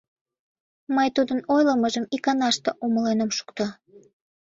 [0.95, 3.65] —Мый тудын ойлымыжым иканаште умылен ом шукто.